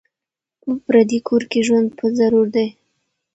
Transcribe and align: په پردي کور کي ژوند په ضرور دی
په 0.61 0.69
پردي 0.85 1.19
کور 1.27 1.43
کي 1.51 1.59
ژوند 1.67 1.87
په 1.99 2.05
ضرور 2.17 2.47
دی 2.55 2.67